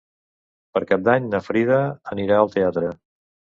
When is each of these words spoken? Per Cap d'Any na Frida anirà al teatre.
Per 0.77 0.81
Cap 0.91 1.03
d'Any 1.07 1.27
na 1.33 1.41
Frida 1.49 1.77
anirà 2.15 2.41
al 2.41 2.51
teatre. 2.57 2.91